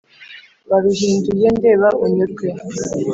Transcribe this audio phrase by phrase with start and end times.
[0.69, 2.47] Baruhinduye ndeba unyurwe